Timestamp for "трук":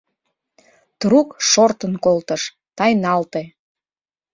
0.99-1.29